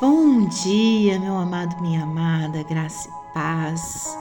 [0.00, 4.16] Bom dia, meu amado, minha amada, graça e paz.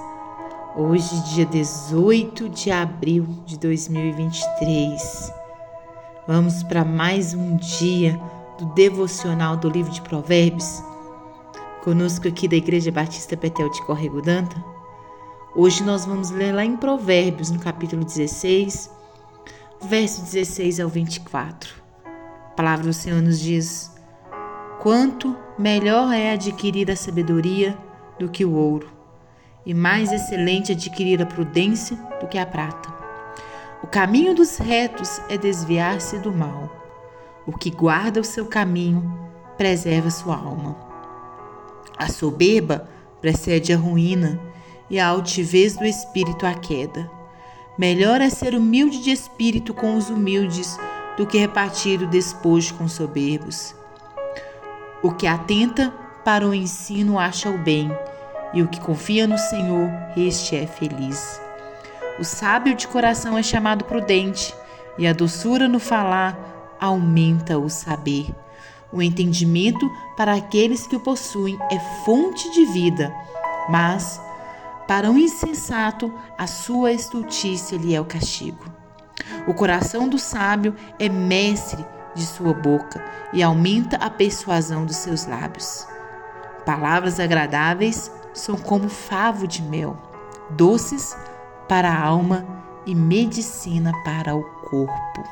[0.75, 5.31] Hoje, dia 18 de abril de 2023.
[6.28, 8.20] Vamos para mais um dia
[8.57, 10.84] do devocional do livro de Provérbios.
[11.82, 14.61] Conosco aqui da Igreja Batista Petel de Corrego Danta.
[15.55, 18.91] Hoje nós vamos ler lá em Provérbios, no capítulo 16,
[19.84, 21.73] verso 16 ao 24.
[22.04, 23.98] A palavra do Senhor nos diz:
[24.80, 27.78] Quanto melhor é adquirir a sabedoria
[28.18, 28.89] do que o ouro,
[29.65, 32.88] e mais excelente adquirir a prudência do que a prata.
[33.83, 36.72] O caminho dos retos é desviar-se do mal.
[37.45, 39.03] O que guarda o seu caminho
[39.58, 40.78] preserva sua alma.
[41.97, 44.39] A soberba precede a ruína
[44.89, 47.11] e a altivez do espírito a queda.
[47.77, 50.80] Melhor é ser humilde de espírito com os humildes
[51.17, 53.75] do que repartir o despojo com soberbos.
[55.02, 55.94] O que atenta
[56.26, 57.89] para o ensino acha o bem,
[58.53, 61.39] e o que confia no Senhor, este é feliz.
[62.19, 64.53] O sábio de coração é chamado prudente,
[64.97, 66.38] e a doçura no falar
[66.81, 68.28] aumenta o saber.
[68.91, 73.13] O entendimento para aqueles que o possuem é fonte de vida,
[73.69, 74.19] mas
[74.86, 78.66] para um insensato a sua estultícia lhe é o castigo.
[79.47, 85.25] O coração do sábio é mestre de sua boca e aumenta a persuasão dos seus
[85.25, 85.88] lábios.
[86.66, 89.97] Palavras agradáveis são como favo de mel,
[90.51, 91.16] doces
[91.67, 92.45] para a alma
[92.85, 95.23] e medicina para o corpo.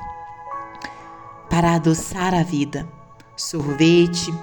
[1.50, 2.88] Para adoçar a vida,
[3.36, 4.34] sorvete,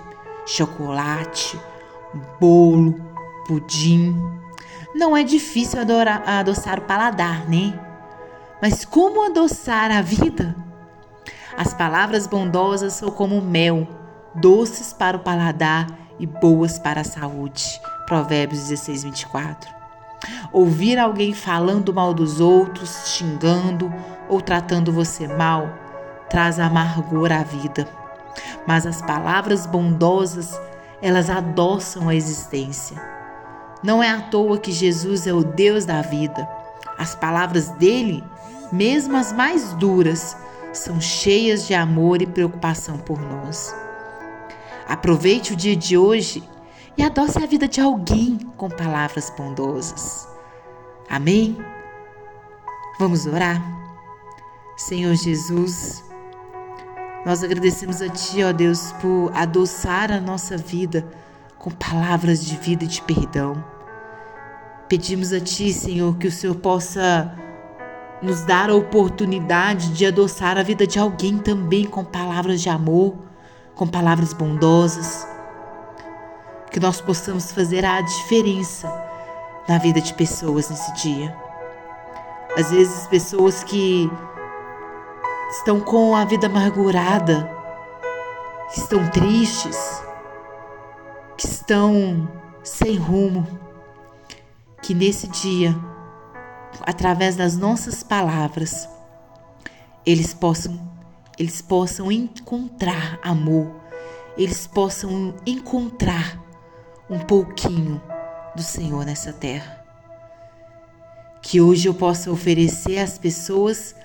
[0.46, 1.58] chocolate,
[2.40, 2.94] bolo,
[3.46, 4.16] pudim.
[4.94, 7.78] Não é difícil adorar, adoçar o paladar, né?
[8.62, 10.63] Mas como adoçar a vida?
[11.56, 13.86] As palavras bondosas são como mel,
[14.34, 15.86] doces para o paladar
[16.18, 17.80] e boas para a saúde.
[18.06, 19.70] Provérbios 16, 24.
[20.52, 23.92] Ouvir alguém falando mal dos outros, xingando
[24.28, 25.68] ou tratando você mal,
[26.28, 27.86] traz amargor à vida.
[28.66, 30.58] Mas as palavras bondosas,
[31.00, 33.00] elas adoçam a existência.
[33.80, 36.48] Não é à toa que Jesus é o Deus da vida.
[36.98, 38.24] As palavras dele,
[38.72, 40.36] mesmo as mais duras,
[40.74, 43.74] são cheias de amor e preocupação por nós.
[44.86, 46.42] Aproveite o dia de hoje
[46.96, 50.28] e adoce a vida de alguém com palavras bondosas.
[51.08, 51.56] Amém?
[52.98, 53.62] Vamos orar?
[54.76, 56.04] Senhor Jesus,
[57.24, 61.06] nós agradecemos a Ti, ó Deus, por adoçar a nossa vida
[61.58, 63.64] com palavras de vida e de perdão.
[64.88, 67.34] Pedimos a Ti, Senhor, que o Senhor possa
[68.22, 73.14] nos dar a oportunidade de adoçar a vida de alguém também com palavras de amor,
[73.74, 75.26] com palavras bondosas.
[76.70, 78.92] Que nós possamos fazer a diferença
[79.68, 81.36] na vida de pessoas nesse dia.
[82.56, 84.10] Às vezes, pessoas que
[85.50, 87.50] estão com a vida amargurada,
[88.72, 90.02] que estão tristes,
[91.36, 92.28] que estão
[92.62, 93.46] sem rumo,
[94.82, 95.74] que nesse dia
[96.82, 98.88] através das nossas palavras,
[100.04, 100.92] eles possam
[101.36, 103.74] eles possam encontrar amor,
[104.38, 106.40] eles possam encontrar
[107.10, 108.00] um pouquinho
[108.54, 109.84] do Senhor nessa terra.
[111.42, 113.96] Que hoje eu possa oferecer às pessoas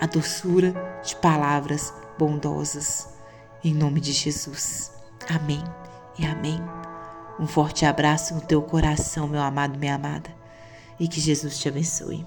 [0.00, 3.08] a doçura de palavras bondosas.
[3.62, 4.90] Em nome de Jesus.
[5.30, 5.62] Amém
[6.18, 6.60] e amém.
[7.38, 10.41] Um forte abraço no teu coração, meu amado, minha amada
[11.02, 12.24] e que Jesus te abençoe.